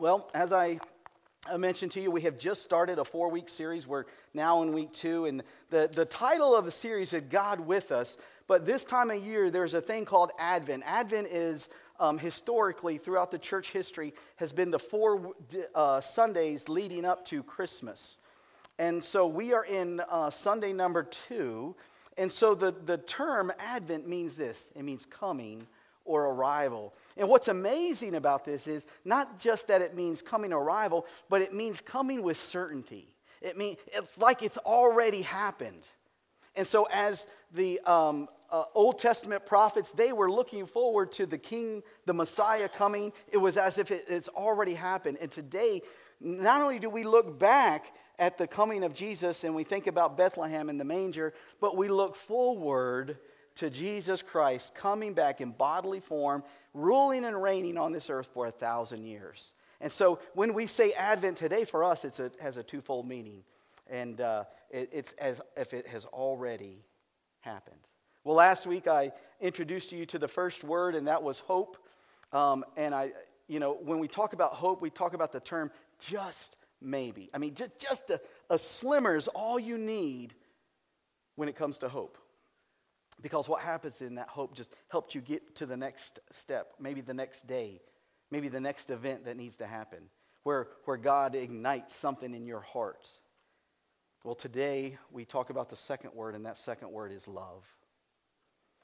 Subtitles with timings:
[0.00, 0.80] Well, as I
[1.54, 3.86] mentioned to you, we have just started a four week series.
[3.86, 5.26] We're now in week two.
[5.26, 8.16] And the, the title of the series is God with Us.
[8.46, 10.84] But this time of year, there's a thing called Advent.
[10.86, 11.68] Advent is
[12.00, 15.34] um, historically, throughout the church history, has been the four
[15.74, 18.20] uh, Sundays leading up to Christmas.
[18.78, 21.76] And so we are in uh, Sunday number two.
[22.16, 25.66] And so the, the term Advent means this it means coming
[26.06, 26.94] or arrival.
[27.20, 31.52] And what's amazing about this is not just that it means coming arrival, but it
[31.52, 33.12] means coming with certainty.
[33.42, 35.86] It means it's like it's already happened.
[36.56, 41.36] And so, as the um, uh, Old Testament prophets, they were looking forward to the
[41.36, 43.12] King, the Messiah coming.
[43.30, 45.18] It was as if it, it's already happened.
[45.20, 45.82] And today,
[46.20, 50.16] not only do we look back at the coming of Jesus and we think about
[50.16, 53.18] Bethlehem and the manger, but we look forward
[53.56, 56.42] to Jesus Christ coming back in bodily form,
[56.74, 59.54] ruling and reigning on this earth for a thousand years.
[59.80, 63.42] And so when we say Advent today, for us, it has a twofold meaning.
[63.88, 66.84] And uh, it, it's as if it has already
[67.40, 67.80] happened.
[68.22, 71.78] Well, last week I introduced you to the first word, and that was hope.
[72.32, 73.12] Um, and I,
[73.48, 77.30] you know, when we talk about hope, we talk about the term just maybe.
[77.34, 80.34] I mean, just, just a, a slimmer is all you need
[81.36, 82.18] when it comes to hope.
[83.22, 87.00] Because what happens in that hope just helps you get to the next step, maybe
[87.00, 87.80] the next day,
[88.30, 89.98] maybe the next event that needs to happen,
[90.42, 93.08] where, where God ignites something in your heart.
[94.24, 97.64] Well, today we talk about the second word, and that second word is love.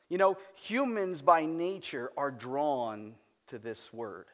[0.09, 3.15] You know, humans by nature are drawn
[3.49, 4.27] to this word.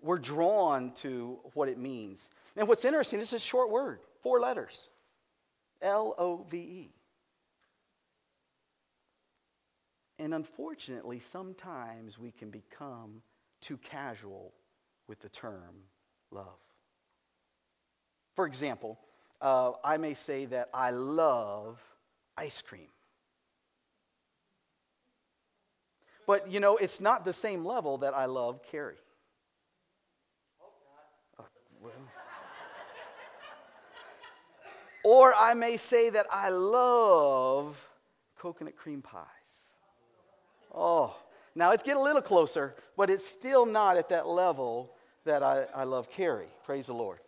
[0.00, 2.28] We're drawn to what it means.
[2.56, 4.90] And what's interesting, this is a short word, four letters
[5.80, 6.94] L O V E.
[10.22, 13.22] And unfortunately, sometimes we can become
[13.60, 14.52] too casual
[15.08, 15.74] with the term
[16.30, 16.60] love.
[18.36, 19.00] For example,
[19.40, 21.82] uh, I may say that I love
[22.36, 22.86] ice cream.
[26.24, 28.94] But you know, it's not the same level that I love Carrie.
[35.02, 37.88] Or I may say that I love
[38.38, 39.41] coconut cream pies.
[40.74, 41.14] Oh,
[41.54, 44.92] now it's getting a little closer, but it's still not at that level
[45.24, 46.48] that I, I love Carrie.
[46.64, 47.18] Praise the Lord.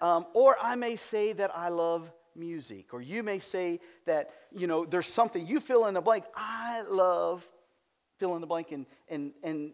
[0.00, 4.66] Um, or I may say that I love music, or you may say that, you
[4.66, 6.24] know, there's something you fill in the blank.
[6.34, 7.46] I love
[8.18, 9.72] fill in the blank, and, and, and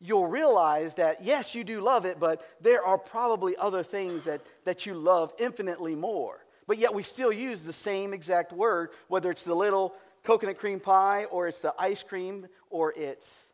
[0.00, 4.40] you'll realize that, yes, you do love it, but there are probably other things that,
[4.64, 6.44] that you love infinitely more.
[6.66, 10.80] But yet we still use the same exact word, whether it's the little coconut cream
[10.80, 13.50] pie, or it's the ice cream, or it's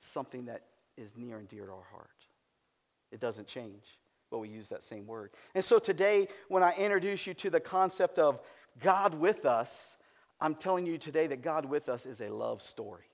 [0.00, 0.62] something that
[0.96, 2.10] is near and dear to our heart.
[3.10, 3.84] It doesn't change,
[4.30, 5.30] but we use that same word.
[5.54, 8.40] And so today, when I introduce you to the concept of
[8.82, 9.96] God with us,
[10.40, 13.04] I'm telling you today that God with us is a love story.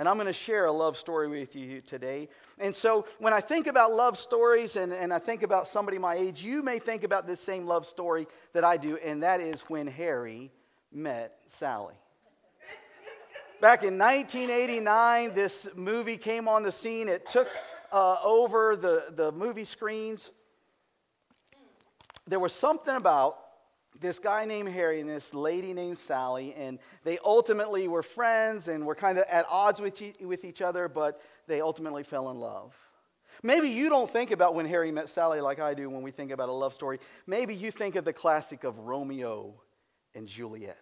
[0.00, 2.30] And I'm going to share a love story with you today.
[2.58, 6.14] And so, when I think about love stories and, and I think about somebody my
[6.14, 9.60] age, you may think about this same love story that I do, and that is
[9.68, 10.52] when Harry
[10.90, 11.92] met Sally.
[13.60, 17.06] Back in 1989, this movie came on the scene.
[17.06, 17.48] It took
[17.92, 20.30] uh, over the, the movie screens.
[22.26, 23.36] There was something about
[24.00, 28.86] this guy named Harry and this lady named Sally, and they ultimately were friends and
[28.86, 32.74] were kind of at odds with, with each other, but they ultimately fell in love.
[33.42, 36.30] Maybe you don't think about when Harry met Sally like I do when we think
[36.30, 36.98] about a love story.
[37.26, 39.54] Maybe you think of the classic of Romeo
[40.14, 40.76] and Juliet.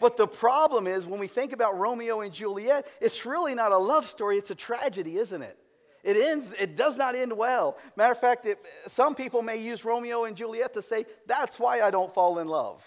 [0.00, 3.78] But the problem is when we think about Romeo and Juliet, it's really not a
[3.78, 5.58] love story, it's a tragedy, isn't it?
[6.02, 7.76] It ends, it does not end well.
[7.94, 11.82] Matter of fact, it, some people may use Romeo and Juliet to say, that's why
[11.82, 12.84] I don't fall in love.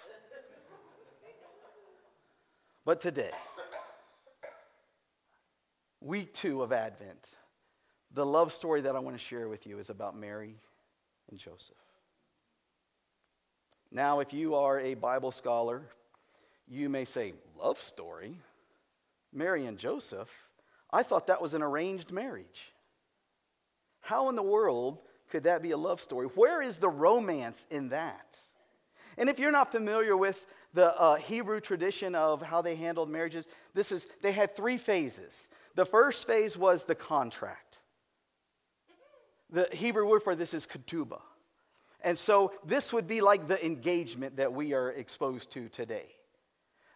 [2.86, 3.32] But today,
[6.02, 7.30] week two of Advent,
[8.12, 10.56] the love story that I want to share with you is about Mary
[11.30, 11.78] and Joseph.
[13.92, 15.84] Now, if you are a Bible scholar,
[16.68, 18.40] You may say, Love story?
[19.32, 20.30] Mary and Joseph?
[20.92, 22.73] I thought that was an arranged marriage.
[24.04, 25.00] How in the world
[25.32, 26.28] could that be a love story?
[26.28, 28.38] Where is the romance in that?
[29.18, 33.48] And if you're not familiar with the uh, Hebrew tradition of how they handled marriages,
[33.74, 35.48] this is they had three phases.
[35.76, 37.80] The first phase was the contract.
[39.50, 41.22] The Hebrew word for this is ketubah.
[42.02, 46.08] And so this would be like the engagement that we are exposed to today.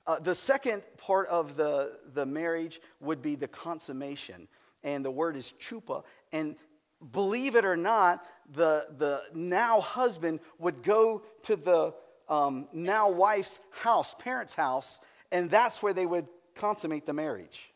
[0.06, 4.48] Uh, the second part of the, the marriage would be the consummation.
[4.84, 6.04] And the word is chupa.
[6.32, 6.56] And
[7.12, 11.94] believe it or not, the, the now husband would go to the
[12.30, 15.00] um, now wife's house, parents' house,
[15.32, 17.72] and that's where they would consummate the marriage.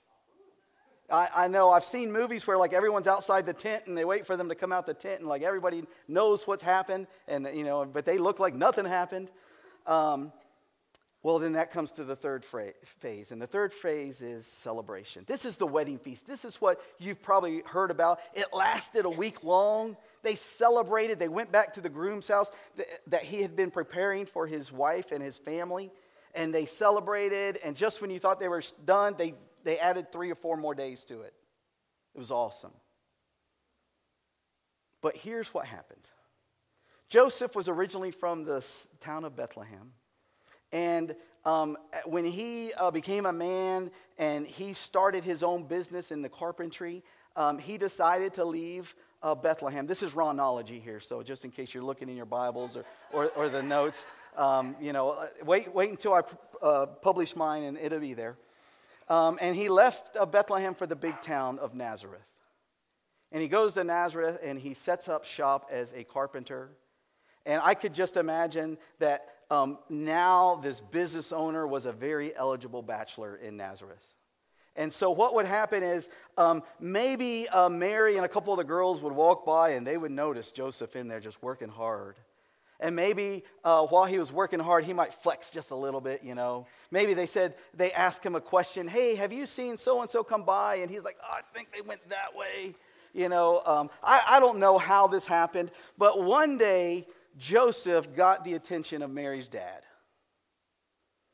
[1.09, 4.25] I, I, know I've seen movies where like everyone's outside the tent and they wait
[4.25, 7.63] for them to come out the tent and like everybody knows what's happened and you
[7.63, 9.29] know, but they look like nothing happened.
[9.85, 10.31] Um,
[11.23, 13.31] well, then that comes to the third phase.
[13.31, 15.23] And the third phase is celebration.
[15.27, 16.25] This is the wedding feast.
[16.25, 18.19] This is what you've probably heard about.
[18.33, 19.97] It lasted a week long.
[20.23, 21.19] They celebrated.
[21.19, 22.51] They went back to the groom's house
[23.07, 25.91] that he had been preparing for his wife and his family.
[26.33, 27.59] And they celebrated.
[27.63, 30.73] And just when you thought they were done, they, they added three or four more
[30.73, 31.35] days to it.
[32.15, 32.73] It was awesome.
[35.01, 36.07] But here's what happened
[37.09, 38.65] Joseph was originally from the
[39.01, 39.91] town of Bethlehem.
[40.71, 41.15] And
[41.45, 46.29] um, when he uh, became a man and he started his own business in the
[46.29, 47.03] carpentry,
[47.35, 49.87] um, he decided to leave uh, Bethlehem.
[49.87, 53.29] This is Rawnology here, so just in case you're looking in your Bibles or, or,
[53.35, 54.05] or the notes,
[54.37, 56.21] um, you know, uh, wait, wait until I
[56.61, 58.37] uh, publish mine and it'll be there.
[59.09, 62.21] Um, and he left uh, Bethlehem for the big town of Nazareth.
[63.31, 66.69] And he goes to Nazareth and he sets up shop as a carpenter.
[67.45, 72.81] And I could just imagine that um, now this business owner was a very eligible
[72.81, 74.05] bachelor in Nazareth.
[74.77, 76.07] And so, what would happen is
[76.37, 79.97] um, maybe uh, Mary and a couple of the girls would walk by and they
[79.97, 82.15] would notice Joseph in there just working hard.
[82.79, 86.23] And maybe uh, while he was working hard, he might flex just a little bit,
[86.23, 86.65] you know.
[86.89, 90.23] Maybe they said, they asked him a question, hey, have you seen so and so
[90.23, 90.75] come by?
[90.75, 92.73] And he's like, oh, I think they went that way.
[93.13, 97.05] You know, um, I, I don't know how this happened, but one day
[97.37, 99.83] Joseph got the attention of Mary's dad.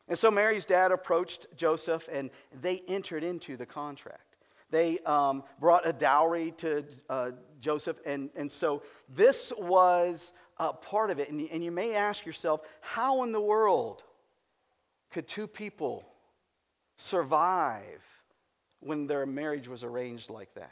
[0.07, 2.29] And so Mary's dad approached Joseph and
[2.61, 4.21] they entered into the contract.
[4.69, 7.97] They um, brought a dowry to uh, Joseph.
[8.05, 8.83] And, and so
[9.13, 11.29] this was uh, part of it.
[11.29, 14.03] And, and you may ask yourself, how in the world
[15.11, 16.05] could two people
[16.97, 18.03] survive
[18.79, 20.71] when their marriage was arranged like that?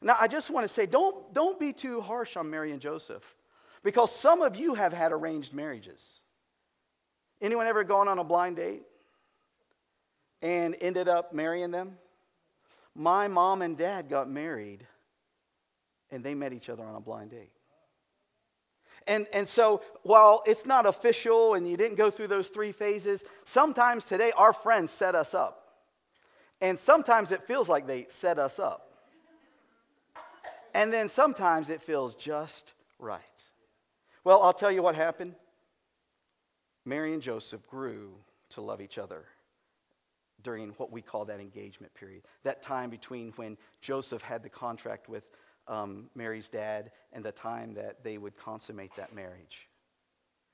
[0.00, 3.34] Now, I just want to say, don't, don't be too harsh on Mary and Joseph.
[3.82, 6.20] Because some of you have had arranged marriages.
[7.40, 8.82] Anyone ever gone on a blind date
[10.42, 11.98] and ended up marrying them?
[12.94, 14.86] My mom and dad got married
[16.10, 17.52] and they met each other on a blind date.
[19.06, 23.24] And, and so, while it's not official and you didn't go through those three phases,
[23.44, 25.64] sometimes today our friends set us up.
[26.60, 28.92] And sometimes it feels like they set us up.
[30.74, 33.22] And then sometimes it feels just right.
[34.28, 35.34] Well, I'll tell you what happened.
[36.84, 38.10] Mary and Joseph grew
[38.50, 39.24] to love each other
[40.42, 42.24] during what we call that engagement period.
[42.42, 45.24] That time between when Joseph had the contract with
[45.66, 49.66] um, Mary's dad and the time that they would consummate that marriage.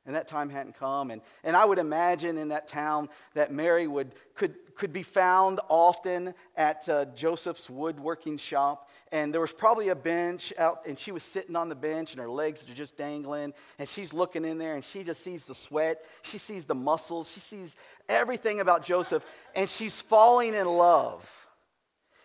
[0.07, 1.11] And that time hadn't come.
[1.11, 5.59] And, and I would imagine in that town that Mary would, could, could be found
[5.69, 11.13] often at uh, Joseph's woodworking shop and there was probably a bench out, and she
[11.13, 14.59] was sitting on the bench, and her legs are just dangling, and she's looking in
[14.59, 17.77] there, and she just sees the sweat, she sees the muscles, she sees
[18.09, 21.31] everything about Joseph, and she's falling in love.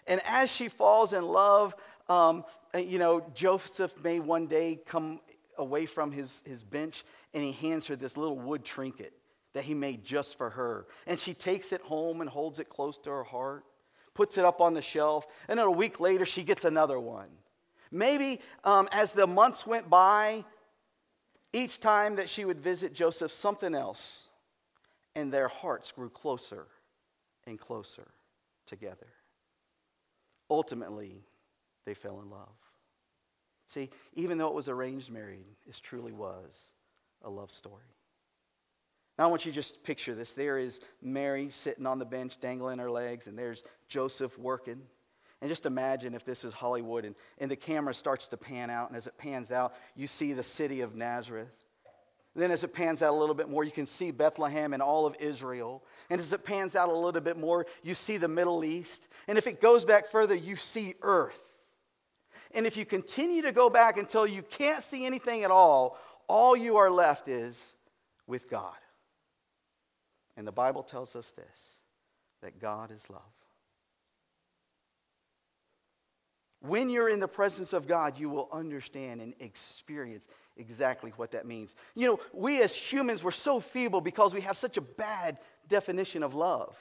[0.07, 1.75] And as she falls in love,
[2.07, 2.43] um,
[2.75, 5.19] you know, Joseph may one day come
[5.57, 9.13] away from his, his bench, and he hands her this little wood trinket
[9.53, 10.87] that he made just for her.
[11.05, 13.63] And she takes it home and holds it close to her heart
[14.19, 17.29] puts it up on the shelf, and then a week later she gets another one.
[17.89, 20.43] Maybe um, as the months went by,
[21.53, 24.27] each time that she would visit Joseph, something else,
[25.15, 26.67] and their hearts grew closer
[27.47, 28.09] and closer
[28.67, 29.07] together.
[30.49, 31.23] Ultimately,
[31.85, 32.57] they fell in love.
[33.67, 36.73] See, even though it was arranged marriage, it truly was
[37.23, 37.95] a love story.
[39.19, 40.31] Now, I want you to just picture this.
[40.31, 44.81] There is Mary sitting on the bench, dangling her legs, and there's Joseph working.
[45.41, 48.87] And just imagine if this is Hollywood and, and the camera starts to pan out,
[48.87, 51.51] and as it pans out, you see the city of Nazareth.
[52.33, 55.05] Then, as it pans out a little bit more, you can see Bethlehem and all
[55.05, 55.83] of Israel.
[56.09, 59.09] And as it pans out a little bit more, you see the Middle East.
[59.27, 61.41] And if it goes back further, you see earth.
[62.51, 65.97] And if you continue to go back until you can't see anything at all,
[66.29, 67.73] all you are left is
[68.25, 68.75] with God.
[70.39, 71.79] And the Bible tells us this
[72.41, 73.19] that God is love.
[76.61, 81.45] When you're in the presence of God, you will understand and experience exactly what that
[81.45, 81.75] means.
[81.93, 86.23] You know, we as humans, we're so feeble because we have such a bad definition
[86.23, 86.73] of love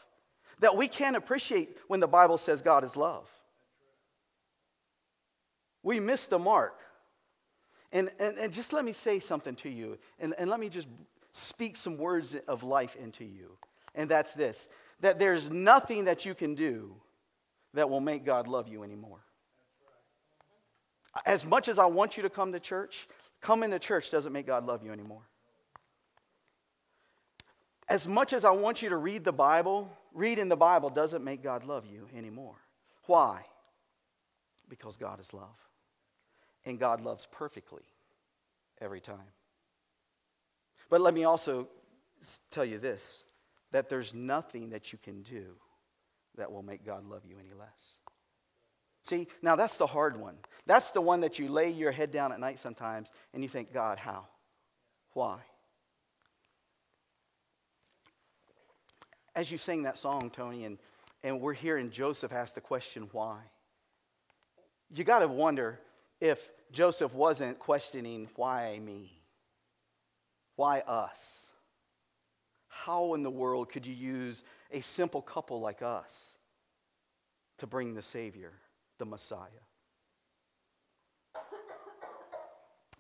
[0.61, 3.29] that we can't appreciate when the Bible says God is love.
[5.83, 6.79] We miss the mark.
[7.91, 10.87] And, and, and just let me say something to you, and, and let me just
[11.32, 13.56] speak some words of life into you.
[13.94, 14.68] And that's this
[15.00, 16.94] that there's nothing that you can do
[17.75, 19.20] that will make God love you anymore.
[21.25, 23.08] As much as I want you to come to church,
[23.40, 25.23] coming to church doesn't make God love you anymore.
[27.88, 31.42] As much as I want you to read the Bible, reading the Bible doesn't make
[31.42, 32.56] God love you anymore.
[33.06, 33.42] Why?
[34.68, 35.56] Because God is love.
[36.66, 37.85] And God loves perfectly
[38.80, 39.32] every time.
[40.88, 41.68] But let me also
[42.50, 43.25] tell you this
[43.71, 45.45] that there's nothing that you can do
[46.37, 47.92] that will make God love you any less.
[49.02, 50.37] See, now that's the hard one.
[50.66, 53.73] That's the one that you lay your head down at night sometimes and you think,
[53.73, 54.26] God, how?
[55.12, 55.38] Why?
[59.35, 60.78] As you sing that song, Tony, and,
[61.23, 63.38] and we're hearing Joseph ask the question, why?
[64.95, 65.78] You got to wonder
[66.21, 69.17] if Joseph wasn't questioning, why me?
[70.59, 71.47] Why us?
[72.69, 76.33] How in the world could you use a simple couple like us
[77.59, 78.53] to bring the Savior?
[78.99, 79.38] the Messiah.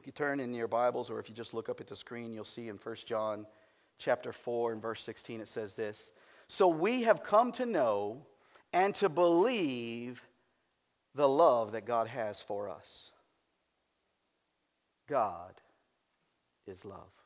[0.00, 2.32] If you turn in your Bibles or if you just look up at the screen,
[2.32, 3.46] you'll see in 1 John
[3.98, 6.12] chapter 4 and verse 16 it says this.
[6.46, 8.26] So we have come to know
[8.72, 10.22] and to believe
[11.14, 13.10] the love that God has for us.
[15.08, 15.54] God
[16.66, 17.17] is love.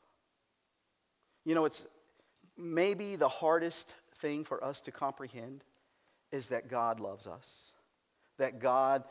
[1.45, 1.85] You know, it's
[2.57, 5.63] maybe the hardest thing for us to comprehend
[6.31, 7.73] is that God loves us
[8.37, 9.03] that God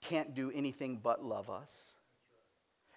[0.00, 1.92] can't do anything but love us.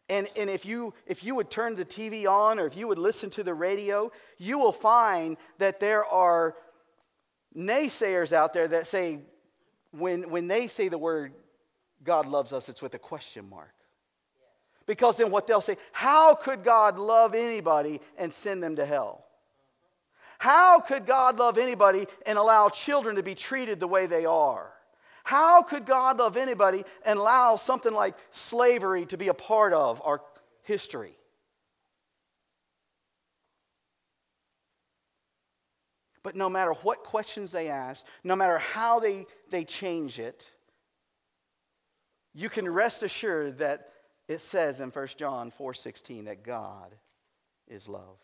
[0.09, 2.97] And, and if, you, if you would turn the TV on or if you would
[2.97, 6.55] listen to the radio, you will find that there are
[7.55, 9.19] naysayers out there that say,
[9.91, 11.33] when, when they say the word
[12.03, 13.73] God loves us, it's with a question mark.
[14.85, 19.25] Because then what they'll say, how could God love anybody and send them to hell?
[20.39, 24.73] How could God love anybody and allow children to be treated the way they are?
[25.23, 30.01] How could God love anybody and allow something like slavery to be a part of
[30.03, 30.21] our
[30.63, 31.15] history?
[36.23, 40.49] But no matter what questions they ask, no matter how they, they change it,
[42.33, 43.92] you can rest assured that
[44.27, 46.95] it says in 1 John 4:16 that God
[47.67, 48.19] is love.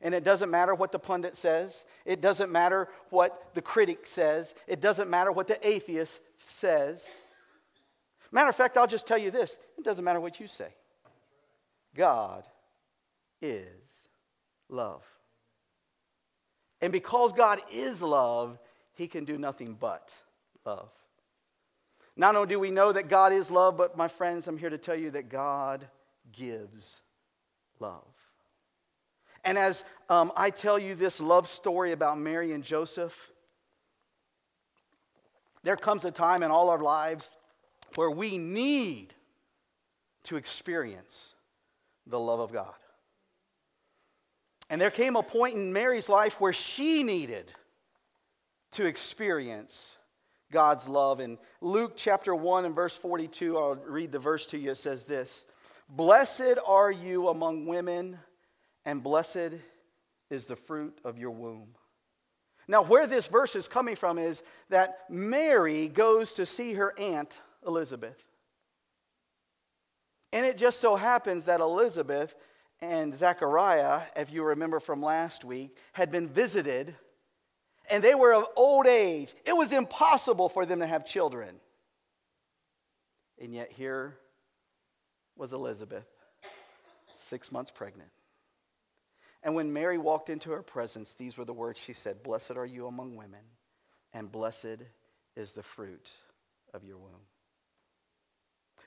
[0.00, 1.84] And it doesn't matter what the pundit says.
[2.04, 4.54] It doesn't matter what the critic says.
[4.66, 7.08] It doesn't matter what the atheist says.
[8.30, 10.74] Matter of fact, I'll just tell you this it doesn't matter what you say.
[11.94, 12.44] God
[13.40, 14.08] is
[14.68, 15.02] love.
[16.80, 18.58] And because God is love,
[18.94, 20.12] he can do nothing but
[20.66, 20.90] love.
[22.16, 24.78] Not only do we know that God is love, but my friends, I'm here to
[24.78, 25.86] tell you that God
[26.32, 27.00] gives
[27.80, 28.04] love.
[29.44, 33.30] And as um, I tell you this love story about Mary and Joseph,
[35.62, 37.34] there comes a time in all our lives
[37.96, 39.12] where we need
[40.24, 41.34] to experience
[42.06, 42.74] the love of God.
[44.70, 47.52] And there came a point in Mary's life where she needed
[48.72, 49.96] to experience
[50.54, 51.18] God's love.
[51.18, 54.70] In Luke chapter 1 and verse 42, I'll read the verse to you.
[54.70, 55.44] It says this
[55.88, 58.18] Blessed are you among women
[58.84, 59.54] and blessed
[60.30, 61.74] is the fruit of your womb.
[62.68, 67.36] Now, where this verse is coming from is that Mary goes to see her aunt
[67.66, 68.22] Elizabeth.
[70.32, 72.34] And it just so happens that Elizabeth
[72.80, 76.94] and Zechariah, if you remember from last week, had been visited
[77.94, 79.32] and they were of old age.
[79.46, 81.54] It was impossible for them to have children.
[83.40, 84.16] And yet, here
[85.36, 86.08] was Elizabeth,
[87.28, 88.10] six months pregnant.
[89.44, 92.66] And when Mary walked into her presence, these were the words she said Blessed are
[92.66, 93.44] you among women,
[94.12, 94.82] and blessed
[95.36, 96.10] is the fruit
[96.72, 97.12] of your womb.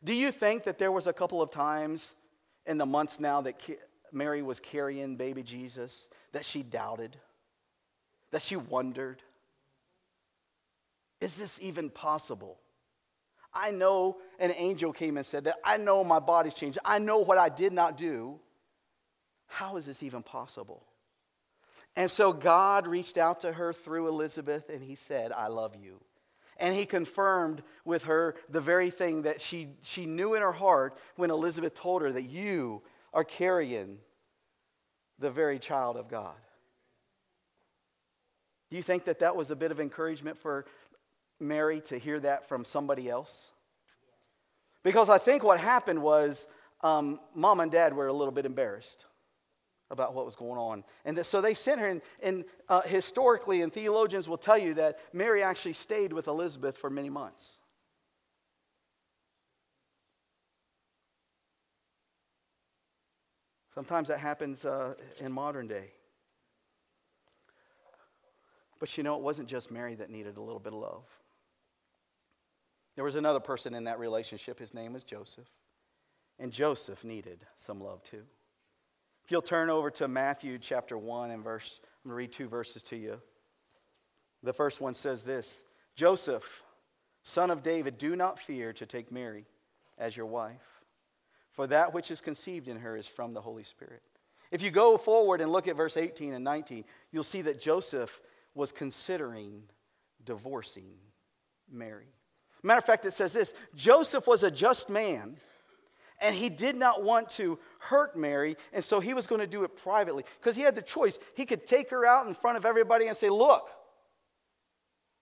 [0.03, 2.13] Do you think that there was a couple of times
[2.65, 3.55] in the months now that
[4.11, 7.15] Mary was carrying baby Jesus that she doubted,
[8.31, 9.21] that she wondered,
[11.19, 12.59] is this even possible?
[13.53, 15.55] I know an angel came and said that.
[15.63, 16.77] I know my body's changed.
[16.85, 18.39] I know what I did not do.
[19.47, 20.83] How is this even possible?
[21.95, 25.99] And so God reached out to her through Elizabeth and he said, I love you.
[26.57, 30.97] And he confirmed with her the very thing that she, she knew in her heart
[31.15, 33.97] when Elizabeth told her that you are carrying
[35.17, 36.35] the very child of God.
[38.69, 40.65] Do you think that that was a bit of encouragement for
[41.39, 43.51] Mary to hear that from somebody else?
[44.83, 46.47] Because I think what happened was
[46.81, 49.05] um, mom and dad were a little bit embarrassed
[49.89, 50.83] about what was going on.
[51.05, 54.99] And so they sent her, and, and uh, historically, and theologians will tell you that
[55.13, 57.59] Mary actually stayed with Elizabeth for many months.
[63.73, 65.91] Sometimes that happens uh, in modern day.
[68.79, 71.03] But you know, it wasn't just Mary that needed a little bit of love.
[72.95, 74.59] There was another person in that relationship.
[74.59, 75.47] His name was Joseph.
[76.39, 78.23] And Joseph needed some love too.
[79.23, 82.47] If you'll turn over to Matthew chapter 1 and verse, I'm going to read two
[82.47, 83.19] verses to you.
[84.43, 85.63] The first one says this
[85.95, 86.63] Joseph,
[87.23, 89.45] son of David, do not fear to take Mary
[89.97, 90.83] as your wife,
[91.51, 94.01] for that which is conceived in her is from the Holy Spirit.
[94.49, 98.21] If you go forward and look at verse 18 and 19, you'll see that Joseph
[98.57, 99.63] was considering
[100.25, 100.95] divorcing
[101.71, 102.13] Mary.
[102.63, 105.37] Matter of fact, it says this Joseph was a just man,
[106.19, 109.63] and he did not want to hurt Mary, and so he was going to do
[109.63, 111.19] it privately because he had the choice.
[111.35, 113.69] He could take her out in front of everybody and say, Look,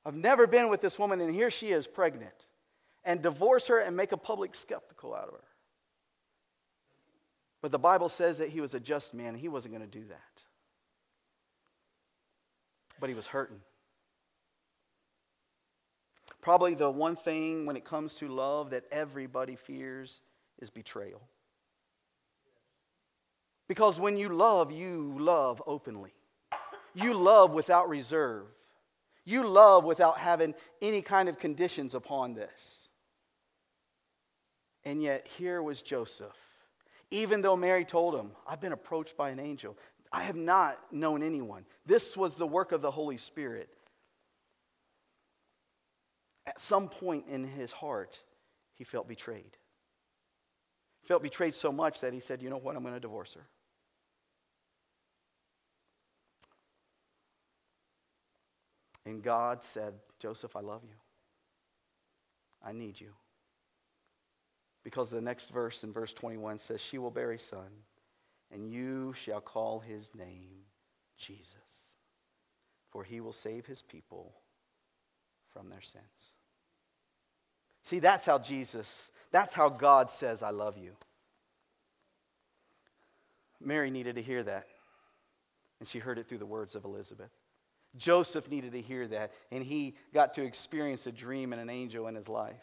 [0.06, 2.34] I've never been with this woman, and here she is pregnant,
[3.04, 5.44] and divorce her and make a public skeptical out of her.
[7.62, 10.00] But the Bible says that he was a just man, and he wasn't going to
[10.00, 10.35] do that.
[13.00, 13.60] But he was hurting.
[16.42, 20.22] Probably the one thing when it comes to love that everybody fears
[20.60, 21.22] is betrayal.
[23.68, 26.14] Because when you love, you love openly.
[26.94, 28.46] You love without reserve.
[29.26, 32.90] You love without having any kind of conditions upon this.
[34.84, 36.38] And yet, here was Joseph.
[37.10, 39.78] Even though Mary told him, I've been approached by an angel,
[40.16, 41.66] I have not known anyone.
[41.86, 43.70] This was the work of the Holy Spirit
[46.46, 48.20] at some point in his heart,
[48.76, 49.58] he felt betrayed.
[51.02, 52.76] He felt betrayed so much that he said, You know what?
[52.76, 53.46] I'm going to divorce her.
[59.06, 60.96] And God said, Joseph, I love you.
[62.64, 63.12] I need you.
[64.84, 67.70] Because the next verse in verse 21 says, She will bear a son,
[68.56, 70.64] and you shall call his name
[71.18, 71.52] Jesus,
[72.90, 74.34] for he will save his people
[75.52, 76.04] from their sins.
[77.84, 80.94] See, that's how Jesus, that's how God says, I love you.
[83.62, 84.68] Mary needed to hear that,
[85.80, 87.32] and she heard it through the words of Elizabeth.
[87.98, 92.08] Joseph needed to hear that, and he got to experience a dream and an angel
[92.08, 92.56] in his life.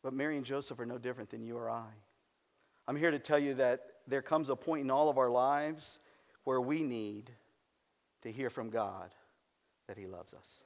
[0.00, 1.90] But Mary and Joseph are no different than you or I.
[2.88, 5.98] I'm here to tell you that there comes a point in all of our lives
[6.44, 7.30] where we need
[8.22, 9.14] to hear from God
[9.88, 10.60] that He loves us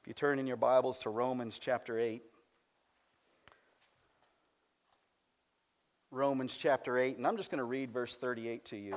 [0.00, 2.22] If you turn in your Bibles to Romans chapter 8,
[6.10, 8.94] Romans chapter 8, and I'm just going to read verse 38 to you.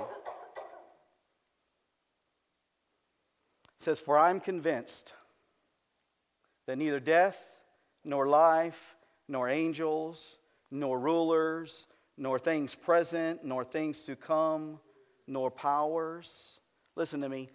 [3.80, 5.14] It says, For I'm convinced
[6.68, 7.38] that neither death,
[8.06, 8.96] nor life,
[9.32, 10.38] nor angels,
[10.70, 14.78] nor rulers, nor things present, nor things to come,
[15.26, 16.60] nor powers.
[16.98, 17.50] Listen to me.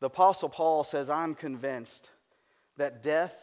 [0.00, 2.10] The Apostle Paul says, I'm convinced
[2.76, 3.34] that death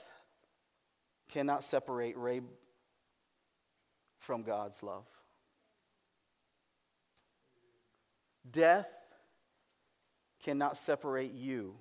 [1.31, 2.41] cannot separate Ray
[4.19, 5.07] from God's love.
[8.49, 8.87] Death
[10.43, 11.73] cannot separate you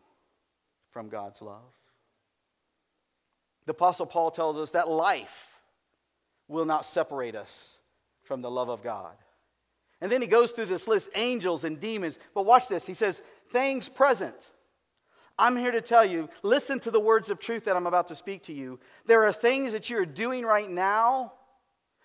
[0.91, 1.71] from God's love.
[3.67, 5.59] The Apostle Paul tells us that life
[6.49, 7.79] will not separate us
[8.23, 9.15] from the love of God.
[10.01, 12.19] And then he goes through this list angels and demons.
[12.35, 12.87] But watch this.
[12.87, 14.51] He says, things present
[15.39, 18.15] I'm here to tell you listen to the words of truth that I'm about to
[18.15, 18.79] speak to you.
[19.07, 21.33] There are things that you're doing right now.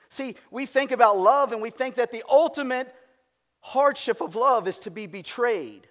[0.10, 2.94] See, we think about love and we think that the ultimate
[3.60, 5.88] hardship of love is to be betrayed.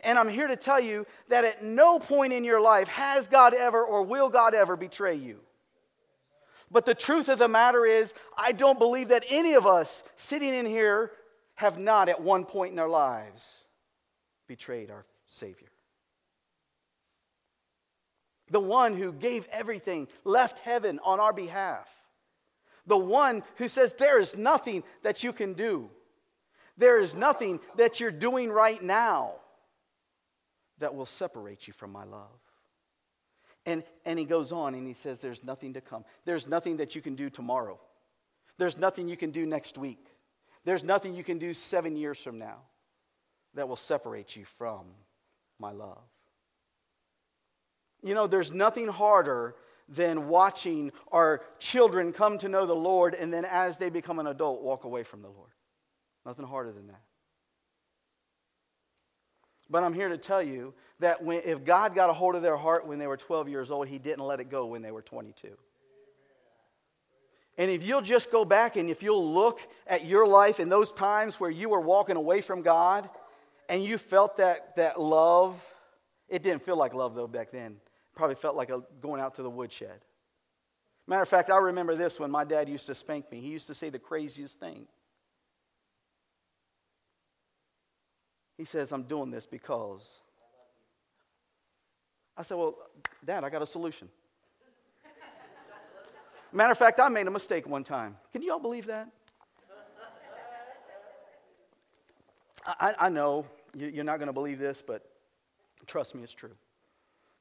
[0.00, 3.54] And I'm here to tell you that at no point in your life has God
[3.54, 5.40] ever or will God ever betray you.
[6.70, 10.54] But the truth of the matter is, I don't believe that any of us sitting
[10.54, 11.12] in here
[11.54, 13.64] have not at one point in our lives
[14.46, 15.68] betrayed our Savior.
[18.50, 21.88] The one who gave everything, left heaven on our behalf.
[22.86, 25.90] The one who says, There is nothing that you can do.
[26.78, 29.32] There is nothing that you're doing right now
[30.78, 32.38] that will separate you from my love.
[33.66, 36.04] And, and he goes on and he says, There's nothing to come.
[36.24, 37.78] There's nothing that you can do tomorrow.
[38.56, 40.04] There's nothing you can do next week.
[40.64, 42.58] There's nothing you can do seven years from now
[43.54, 44.86] that will separate you from
[45.58, 46.02] my love.
[48.02, 49.54] You know, there's nothing harder
[49.88, 54.26] than watching our children come to know the Lord and then as they become an
[54.26, 55.50] adult, walk away from the Lord.
[56.26, 57.00] Nothing harder than that.
[59.70, 62.56] But I'm here to tell you that when, if God got a hold of their
[62.56, 65.02] heart when they were 12 years old, He didn't let it go when they were
[65.02, 65.48] 22.
[67.58, 70.92] And if you'll just go back and if you'll look at your life in those
[70.92, 73.10] times where you were walking away from God
[73.68, 75.60] and you felt that, that love,
[76.28, 77.72] it didn't feel like love though back then.
[77.72, 80.00] It probably felt like a, going out to the woodshed.
[81.08, 83.40] Matter of fact, I remember this when my dad used to spank me.
[83.40, 84.86] He used to say the craziest thing.
[88.58, 90.18] He says, I'm doing this because.
[92.36, 92.76] I said, Well,
[93.24, 94.08] Dad, I got a solution.
[96.52, 98.16] Matter of fact, I made a mistake one time.
[98.32, 99.08] Can you all believe that?
[102.66, 105.08] I, I know you're not going to believe this, but
[105.86, 106.54] trust me, it's true.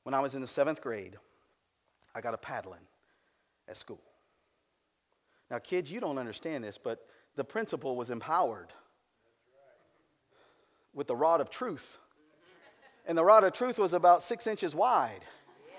[0.04, 1.18] When I was in the seventh grade,
[2.16, 2.82] I got a paddling
[3.68, 4.02] at school.
[5.50, 8.74] Now, kids, you don't understand this, but the principal was empowered
[10.98, 12.00] with the rod of truth.
[13.06, 15.24] And the rod of truth was about six inches wide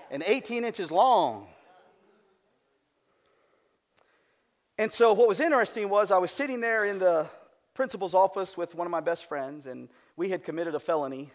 [0.09, 1.47] and 18 inches long.
[4.79, 7.27] And so, what was interesting was I was sitting there in the
[7.73, 11.31] principal's office with one of my best friends, and we had committed a felony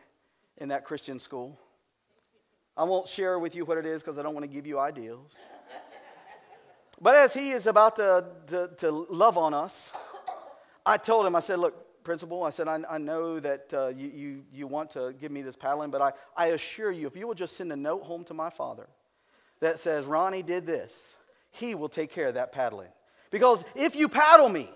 [0.57, 1.59] in that Christian school.
[2.77, 4.79] I won't share with you what it is because I don't want to give you
[4.79, 5.39] ideals.
[7.01, 9.93] But as he is about to, to, to, love on us,
[10.87, 14.11] I told him, I said, Look, principal, I said, I, I know that uh, you,
[14.15, 17.27] you, you want to give me this paddling, but I, I assure you, if you
[17.27, 18.87] will just send a note home to my father
[19.61, 21.15] that says, Ronnie did this,
[21.51, 22.91] he will take care of that paddling.
[23.31, 24.71] Because if you paddle me,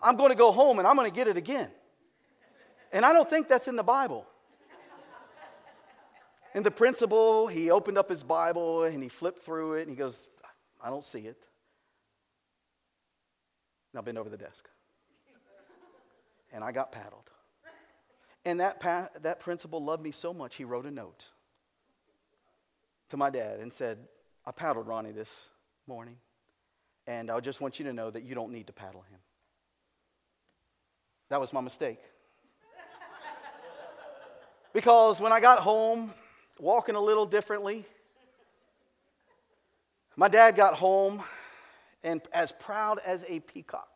[0.00, 1.70] I'm going to go home and I'm going to get it again.
[2.92, 4.26] And I don't think that's in the Bible.
[6.54, 9.96] And the principal, he opened up his Bible and he flipped through it and he
[9.96, 10.28] goes,
[10.82, 11.38] I don't see it.
[13.92, 14.68] Now bend over the desk
[16.54, 17.28] and I got paddled.
[18.46, 21.24] And that, pa- that principal loved me so much, he wrote a note
[23.10, 23.98] to my dad and said,
[24.46, 25.30] I paddled Ronnie this
[25.86, 26.16] morning,
[27.06, 29.18] and I just want you to know that you don't need to paddle him.
[31.30, 31.98] That was my mistake.
[34.72, 36.12] because when I got home,
[36.60, 37.84] walking a little differently,
[40.16, 41.22] my dad got home
[42.04, 43.93] and as proud as a peacock.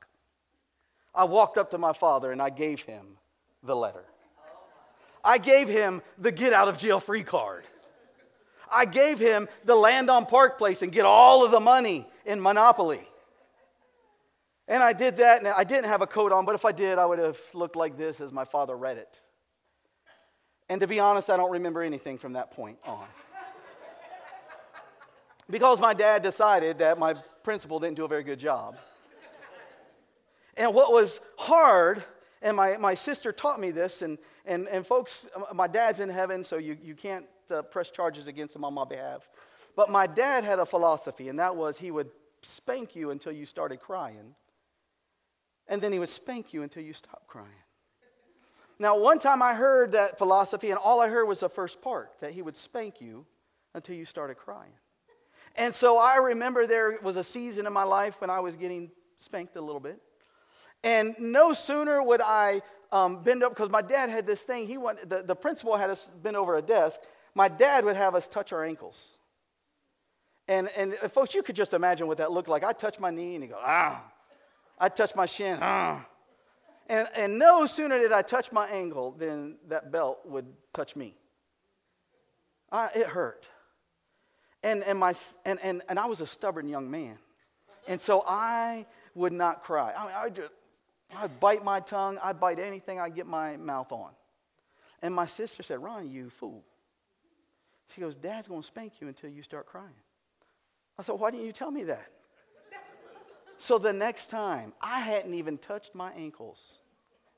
[1.18, 3.04] I walked up to my father and I gave him
[3.64, 4.04] the letter.
[5.24, 7.64] I gave him the get out of jail free card.
[8.70, 12.40] I gave him the land on Park Place and get all of the money in
[12.40, 13.00] Monopoly.
[14.68, 16.98] And I did that, and I didn't have a coat on, but if I did,
[16.98, 19.20] I would have looked like this as my father read it.
[20.68, 23.07] And to be honest, I don't remember anything from that point on.
[25.50, 28.76] because my dad decided that my principal didn't do a very good job.
[30.59, 32.03] And what was hard,
[32.42, 36.42] and my, my sister taught me this, and, and, and folks, my dad's in heaven,
[36.42, 39.29] so you, you can't uh, press charges against him on my behalf.
[39.77, 42.11] But my dad had a philosophy, and that was he would
[42.42, 44.35] spank you until you started crying,
[45.68, 47.49] and then he would spank you until you stopped crying.
[48.81, 52.11] Now, one time I heard that philosophy, and all I heard was the first part
[52.21, 53.27] that he would spank you
[53.75, 54.73] until you started crying.
[55.55, 58.90] And so I remember there was a season in my life when I was getting
[59.18, 60.01] spanked a little bit.
[60.84, 62.62] And no sooner would I
[62.92, 65.90] um, bend up, because my dad had this thing, he wanted, the, the principal had
[65.90, 67.00] us bend over a desk.
[67.34, 69.16] My dad would have us touch our ankles.
[70.46, 72.64] And, and uh, folks, you could just imagine what that looked like.
[72.64, 74.02] I'd touch my knee and he'd go, ah.
[74.78, 76.06] I'd touch my shin, ah.
[76.88, 81.14] And, and no sooner did I touch my ankle than that belt would touch me.
[82.72, 83.46] Uh, it hurt.
[84.62, 85.14] And, and, my,
[85.44, 87.18] and, and, and I was a stubborn young man.
[87.86, 89.92] And so I would not cry.
[89.96, 90.52] I mean, I just,
[91.16, 94.11] I bite my tongue, I bite anything I get my mouth on.
[95.03, 96.62] And my sister said, Ron, you fool.
[97.94, 99.88] She goes, Dad's going to spank you until you start crying.
[100.99, 102.11] I said, Why didn't you tell me that?
[103.59, 106.79] So the next time, I hadn't even touched my ankles.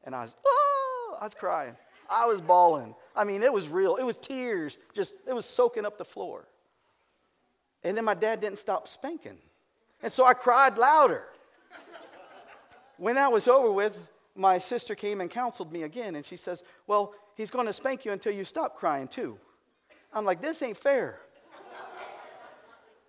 [0.04, 1.76] And I was, oh, I was crying.
[2.10, 2.94] I was bawling.
[3.16, 3.96] I mean, it was real.
[3.96, 6.46] It was tears, just, it was soaking up the floor.
[7.82, 9.38] And then my dad didn't stop spanking.
[10.02, 11.24] And so I cried louder.
[13.00, 13.98] When that was over with,
[14.36, 18.04] my sister came and counseled me again, and she says, Well, he's going to spank
[18.04, 19.38] you until you stop crying, too.
[20.12, 21.18] I'm like, This ain't fair.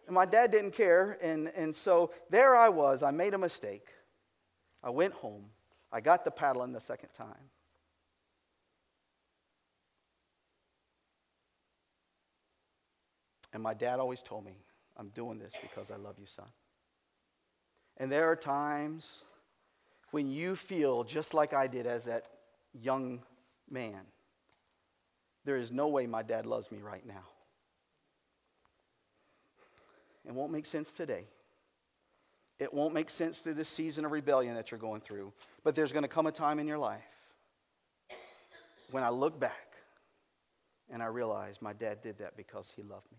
[0.08, 3.04] and my dad didn't care, and, and so there I was.
[3.04, 3.86] I made a mistake.
[4.82, 5.48] I went home.
[5.92, 7.50] I got the paddling the second time.
[13.52, 14.56] And my dad always told me,
[14.96, 16.48] I'm doing this because I love you, son.
[17.98, 19.26] And there are times
[20.12, 22.28] when you feel just like I did as that
[22.74, 23.22] young
[23.70, 24.02] man.
[25.44, 27.24] There is no way my dad loves me right now.
[30.26, 31.26] It won't make sense today.
[32.60, 35.34] It won't make sense through this season of rebellion that you're going through.
[35.64, 37.02] But there's going to come a time in your life
[38.92, 39.74] when I look back
[40.92, 43.18] and I realize my dad did that because he loved me.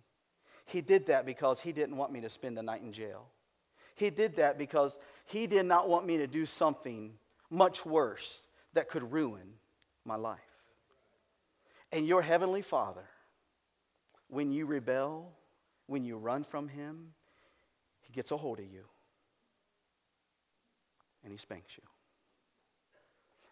[0.67, 3.27] He did that because he didn't want me to spend the night in jail.
[3.95, 7.13] He did that because he did not want me to do something
[7.51, 9.55] much worse that could ruin
[10.05, 10.41] my life.
[11.93, 13.05] And your heavenly Father,
[14.29, 15.31] when you rebel,
[15.87, 17.13] when you run from him,
[18.01, 18.85] he gets a hold of you
[21.23, 21.83] and he spanks you.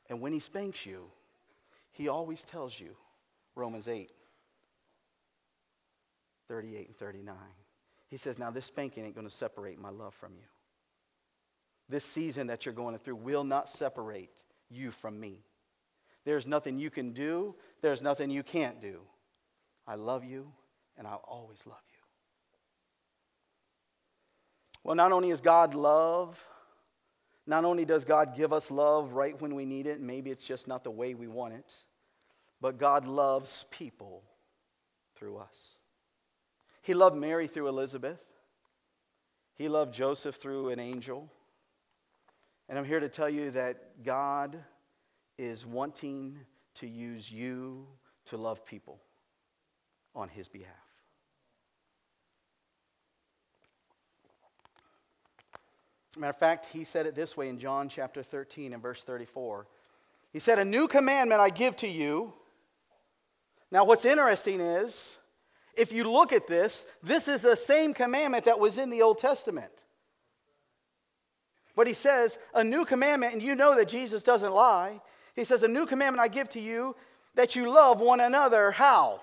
[0.09, 1.05] And when he spanks you,
[1.93, 2.97] he always tells you,
[3.55, 4.11] Romans 8,
[6.49, 7.37] 38 and 39.
[8.11, 10.45] He says, Now this spanking ain't going to separate my love from you.
[11.89, 14.31] This season that you're going through will not separate
[14.69, 15.39] you from me.
[16.25, 19.01] There's nothing you can do, there's nothing you can't do.
[19.87, 20.53] I love you,
[20.99, 21.99] and I'll always love you.
[24.85, 26.43] Well, not only is God love,
[27.47, 30.69] not only does God give us love right when we need it, maybe it's just
[30.69, 31.73] not the way we want it,
[32.61, 34.23] but God loves people
[35.17, 35.80] through us.
[36.83, 38.21] He loved Mary through Elizabeth.
[39.55, 41.31] He loved Joseph through an angel.
[42.69, 44.59] And I'm here to tell you that God
[45.37, 46.39] is wanting
[46.77, 47.87] to use you
[48.27, 49.01] to love people
[50.15, 50.69] on His behalf.
[56.17, 59.67] Matter of fact, He said it this way in John chapter 13 and verse 34.
[60.33, 62.33] He said, A new commandment I give to you.
[63.71, 65.17] Now, what's interesting is
[65.77, 69.19] if you look at this, this is the same commandment that was in the Old
[69.19, 69.73] Testament.
[71.77, 75.01] But he says, a new commandment, and you know that Jesus doesn't lie.
[75.35, 76.97] He says, A new commandment I give to you
[77.35, 78.71] that you love one another.
[78.71, 79.21] How?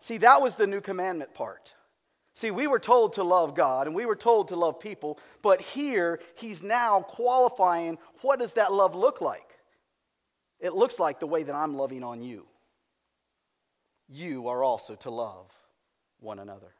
[0.00, 1.72] See, that was the new commandment part.
[2.34, 5.60] See, we were told to love God and we were told to love people, but
[5.60, 9.48] here he's now qualifying what does that love look like?
[10.58, 12.46] It looks like the way that I'm loving on you
[14.12, 15.50] you are also to love
[16.20, 16.74] one another.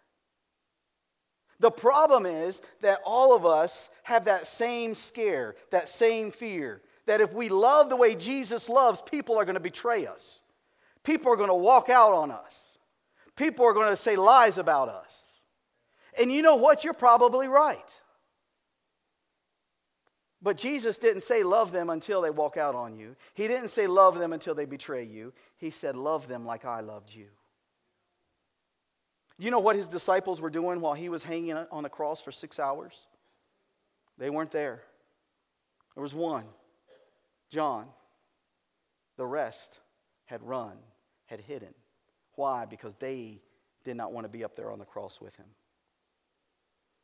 [1.61, 7.21] The problem is that all of us have that same scare, that same fear, that
[7.21, 10.41] if we love the way Jesus loves, people are going to betray us.
[11.05, 12.79] People are going to walk out on us.
[13.37, 15.39] People are going to say lies about us.
[16.19, 16.85] And you know what?
[16.85, 17.79] You're probably right.
[20.43, 23.15] But Jesus didn't say love them until they walk out on you.
[23.35, 25.33] He didn't say love them until they betray you.
[25.57, 27.27] He said love them like I loved you.
[29.39, 32.33] You know what his disciples were doing while he was hanging on the cross for
[32.33, 33.07] six hours?
[34.19, 34.83] They weren't there.
[35.95, 36.45] There was one,
[37.51, 37.87] John.
[39.17, 39.79] The rest
[40.25, 40.73] had run,
[41.27, 41.75] had hidden.
[42.35, 42.65] Why?
[42.65, 43.41] Because they
[43.85, 45.47] did not want to be up there on the cross with him.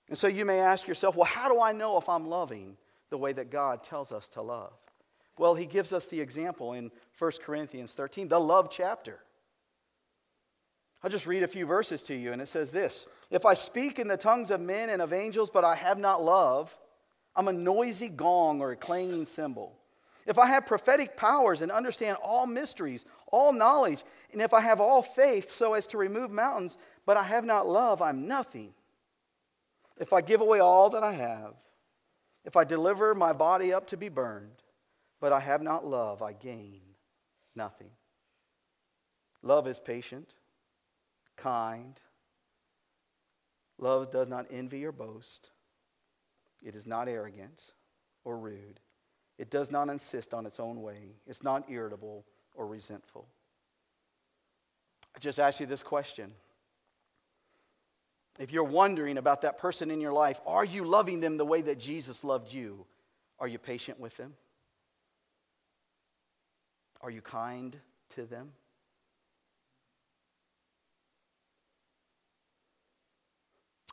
[0.09, 2.77] And so you may ask yourself, well, how do I know if I'm loving?
[3.11, 4.73] The way that God tells us to love?
[5.39, 9.21] Well, he gives us the example in 1 Corinthians 13, the love chapter.
[11.03, 13.99] I'll just read a few verses to you, and it says this If I speak
[13.99, 16.77] in the tongues of men and of angels, but I have not love,
[17.37, 19.77] I'm a noisy gong or a clanging cymbal.
[20.27, 24.81] If I have prophetic powers and understand all mysteries, all knowledge, and if I have
[24.81, 28.75] all faith so as to remove mountains, but I have not love, I'm nothing.
[29.99, 31.55] If I give away all that I have,
[32.45, 34.63] if I deliver my body up to be burned,
[35.21, 36.81] but I have not love, I gain
[37.55, 37.91] nothing.
[39.43, 40.35] Love is patient,
[41.37, 42.01] kind.
[43.79, 45.51] Love does not envy or boast.
[46.63, 47.63] It is not arrogant
[48.25, 48.81] or rude.
[49.39, 51.15] It does not insist on its own way.
[51.27, 52.25] It's not irritable
[52.55, 53.29] or resentful.
[55.15, 56.33] I just ask you this question
[58.39, 61.61] if you're wondering about that person in your life, are you loving them the way
[61.63, 62.87] that Jesus loved you?
[63.41, 64.35] Are you patient with them?
[67.01, 67.77] Are you kind
[68.15, 68.53] to them?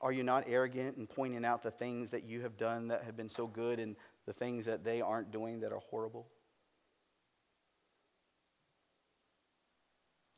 [0.02, 3.18] Are you not arrogant in pointing out the things that you have done that have
[3.18, 3.96] been so good and
[4.28, 6.28] the things that they aren't doing that are horrible?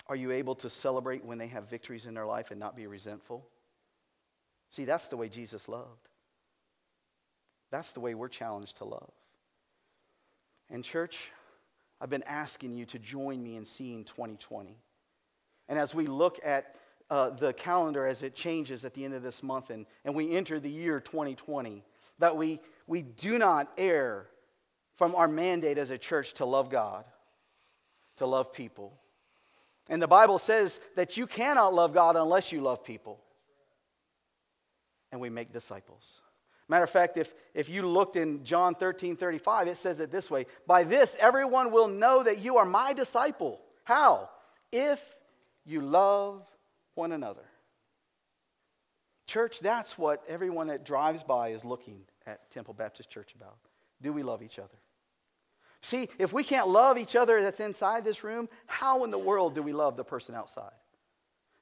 [0.07, 2.87] Are you able to celebrate when they have victories in their life and not be
[2.87, 3.45] resentful?
[4.71, 6.07] See, that's the way Jesus loved.
[7.71, 9.11] That's the way we're challenged to love.
[10.69, 11.31] And, church,
[11.99, 14.77] I've been asking you to join me in seeing 2020.
[15.69, 16.75] And as we look at
[17.09, 20.35] uh, the calendar as it changes at the end of this month and, and we
[20.35, 21.83] enter the year 2020,
[22.19, 24.27] that we, we do not err
[24.97, 27.05] from our mandate as a church to love God,
[28.17, 28.93] to love people.
[29.89, 33.19] And the Bible says that you cannot love God unless you love people.
[35.11, 36.21] And we make disciples.
[36.69, 40.29] Matter of fact, if, if you looked in John 13 35, it says it this
[40.29, 43.61] way By this, everyone will know that you are my disciple.
[43.83, 44.29] How?
[44.71, 45.15] If
[45.65, 46.45] you love
[46.95, 47.43] one another.
[49.27, 53.57] Church, that's what everyone that drives by is looking at Temple Baptist Church about.
[54.01, 54.77] Do we love each other?
[55.81, 59.53] See, if we can't love each other that's inside this room, how in the world
[59.53, 60.71] do we love the person outside?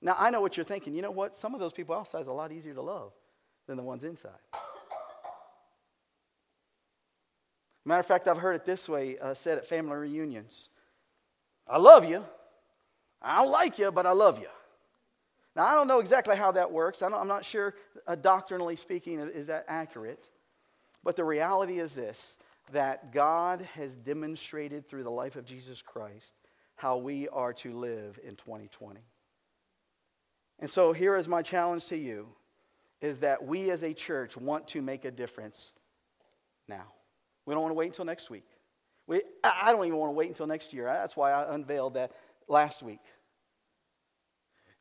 [0.01, 0.93] Now, I know what you're thinking.
[0.93, 1.35] You know what?
[1.35, 3.11] Some of those people outside is a lot easier to love
[3.67, 4.31] than the ones inside.
[7.85, 10.69] Matter of fact, I've heard it this way uh, said at family reunions
[11.67, 12.23] I love you.
[13.21, 14.47] I don't like you, but I love you.
[15.55, 17.01] Now, I don't know exactly how that works.
[17.01, 17.73] I am not sure,
[18.05, 20.27] uh, doctrinally speaking, is that accurate.
[21.03, 22.37] But the reality is this
[22.71, 26.33] that God has demonstrated through the life of Jesus Christ
[26.75, 28.99] how we are to live in 2020.
[30.59, 32.27] And so here is my challenge to you
[33.01, 35.73] is that we as a church want to make a difference
[36.67, 36.85] now.
[37.45, 38.47] We don't want to wait until next week.
[39.07, 40.85] We, I don't even want to wait until next year.
[40.85, 42.11] That's why I unveiled that
[42.47, 43.01] last week.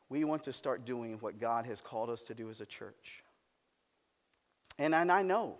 [0.08, 3.22] We want to start doing what God has called us to do as a church.
[4.78, 5.56] And, and I know,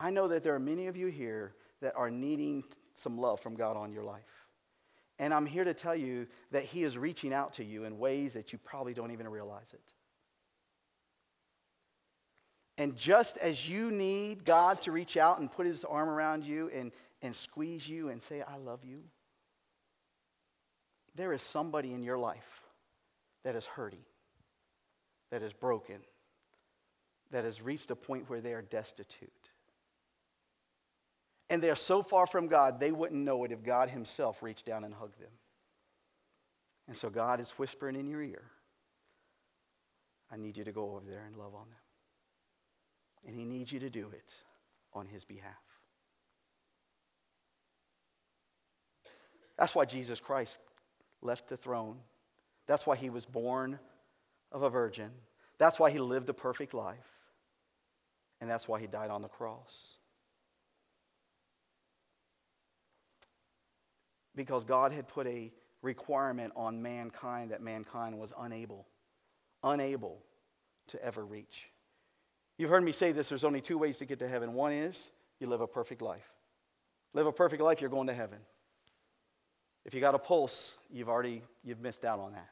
[0.00, 3.54] I know that there are many of you here that are needing some love from
[3.54, 4.22] God on your life.
[5.18, 8.34] And I'm here to tell you that He is reaching out to you in ways
[8.34, 9.93] that you probably don't even realize it.
[12.76, 16.70] And just as you need God to reach out and put his arm around you
[16.74, 16.90] and,
[17.22, 19.02] and squeeze you and say, I love you,
[21.14, 22.62] there is somebody in your life
[23.44, 24.04] that is hurting,
[25.30, 26.00] that is broken,
[27.30, 29.30] that has reached a point where they are destitute.
[31.50, 34.66] And they are so far from God, they wouldn't know it if God Himself reached
[34.66, 35.30] down and hugged them.
[36.88, 38.42] And so God is whispering in your ear,
[40.32, 41.83] I need you to go over there and love on them.
[43.26, 44.32] And He needs you to do it
[44.92, 45.52] on His behalf.
[49.58, 50.60] That's why Jesus Christ
[51.22, 51.96] left the throne.
[52.66, 53.78] That's why He was born
[54.52, 55.10] of a virgin.
[55.58, 57.10] That's why He lived a perfect life.
[58.40, 59.98] And that's why He died on the cross.
[64.34, 68.86] Because God had put a requirement on mankind that mankind was unable,
[69.62, 70.18] unable
[70.88, 71.68] to ever reach.
[72.56, 74.54] You've heard me say this there's only two ways to get to heaven.
[74.54, 76.30] One is you live a perfect life.
[77.12, 78.38] Live a perfect life, you're going to heaven.
[79.84, 82.48] If you got a pulse, you've already you've missed out on that.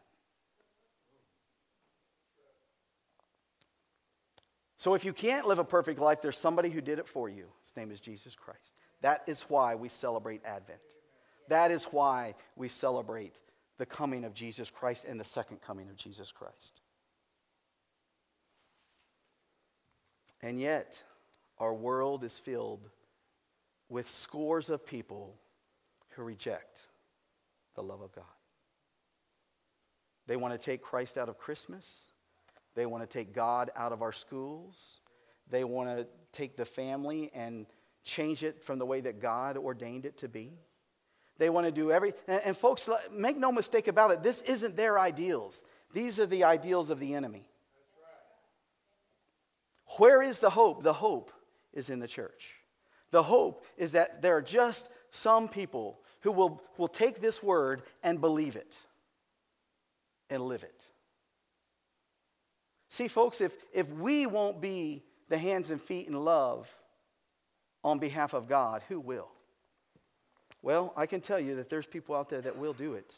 [4.77, 7.47] So if you can't live a perfect life, there's somebody who did it for you.
[7.63, 8.75] His name is Jesus Christ.
[9.01, 10.81] That is why we celebrate Advent.
[11.49, 13.37] That is why we celebrate
[13.79, 16.82] the coming of Jesus Christ and the second coming of Jesus Christ.
[20.43, 21.01] And yet,
[21.59, 22.89] our world is filled
[23.89, 25.37] with scores of people
[26.11, 26.81] who reject
[27.75, 28.25] the love of God.
[30.27, 32.07] They want to take Christ out of Christmas.
[32.75, 35.01] They want to take God out of our schools.
[35.51, 37.67] They want to take the family and
[38.05, 40.53] change it from the way that God ordained it to be.
[41.39, 44.77] They want to do every, and, and folks, make no mistake about it, this isn't
[44.77, 45.63] their ideals.
[45.93, 47.49] These are the ideals of the enemy.
[49.99, 50.83] Where is the hope?
[50.83, 51.33] The hope
[51.73, 52.55] is in the church.
[53.11, 57.83] The hope is that there are just some people who will, will take this word
[58.03, 58.75] and believe it
[60.31, 60.83] and live it.
[62.89, 66.75] See, folks, if, if we won't be the hands and feet and love
[67.85, 69.29] on behalf of God, who will?
[70.63, 73.15] Well, I can tell you that there's people out there that will do it,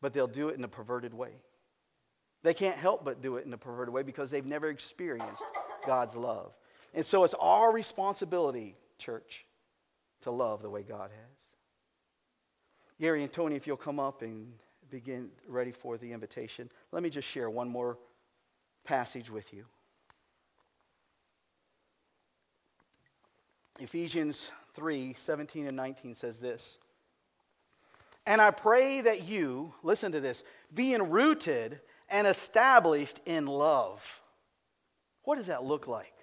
[0.00, 1.30] but they'll do it in a perverted way.
[2.42, 5.42] They can't help but do it in a perverted way because they've never experienced
[5.86, 6.52] God's love.
[6.94, 9.44] And so it's our responsibility, church,
[10.22, 11.36] to love the way God has.
[13.00, 14.52] Gary and Tony, if you'll come up and
[14.90, 17.98] begin ready for the invitation, let me just share one more
[18.84, 19.64] passage with you.
[23.78, 26.78] Ephesians 3 17 and 19 says this.
[28.26, 30.42] And I pray that you, listen to this,
[30.74, 34.04] being rooted and established in love.
[35.26, 36.14] What does that look like?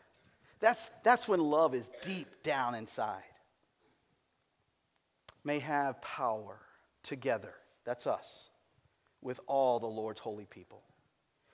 [0.62, 3.22] That's, that's when love is deep down inside.
[5.43, 6.58] May have power
[7.04, 8.49] together, that's us,
[9.22, 10.82] with all the Lord's holy people.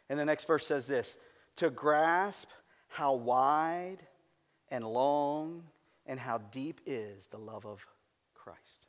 [0.10, 1.18] And the next verse says this
[1.56, 2.50] to grasp
[2.88, 3.98] how wide
[4.70, 5.64] and long
[6.06, 7.84] and how deep is the love of
[8.36, 8.88] Christ.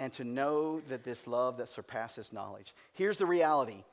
[0.00, 2.74] And to know that this love that surpasses knowledge.
[2.94, 3.84] Here's the reality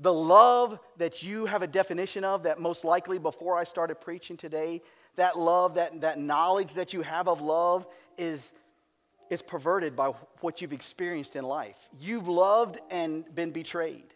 [0.00, 4.36] the love that you have a definition of, that most likely before I started preaching
[4.36, 4.80] today,
[5.16, 7.86] that love, that, that knowledge that you have of love
[8.16, 8.52] is,
[9.28, 10.08] is perverted by
[10.40, 11.76] what you've experienced in life.
[12.00, 14.06] You've loved and been betrayed.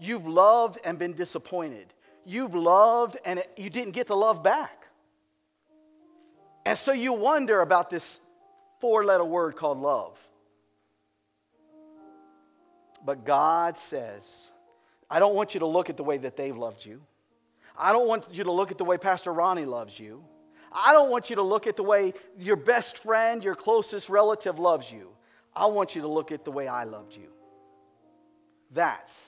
[0.00, 1.86] You've loved and been disappointed.
[2.24, 4.86] You've loved and you didn't get the love back.
[6.66, 8.20] And so you wonder about this
[8.80, 10.18] four letter word called love.
[13.04, 14.50] But God says,
[15.10, 17.00] I don't want you to look at the way that they've loved you.
[17.76, 20.22] I don't want you to look at the way Pastor Ronnie loves you.
[20.72, 24.58] I don't want you to look at the way your best friend, your closest relative
[24.58, 25.08] loves you.
[25.54, 27.28] I want you to look at the way I loved you.
[28.70, 29.18] That's.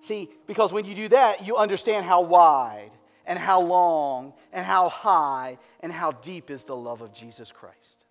[0.00, 2.90] See, because when you do that, you understand how wide
[3.24, 8.04] and how long and how high and how deep is the love of Jesus Christ.